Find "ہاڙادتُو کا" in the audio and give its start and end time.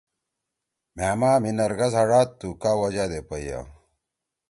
1.99-2.71